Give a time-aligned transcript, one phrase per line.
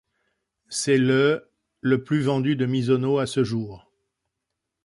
[0.69, 1.51] C'est le
[1.81, 3.87] le plus vendu de Misono à ce jour.